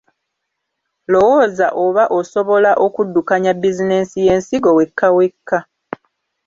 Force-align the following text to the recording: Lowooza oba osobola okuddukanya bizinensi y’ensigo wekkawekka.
Lowooza 1.11 1.67
oba 1.85 2.03
osobola 2.19 2.71
okuddukanya 2.85 3.51
bizinensi 3.61 4.15
y’ensigo 4.27 4.69
wekkawekka. 4.77 5.57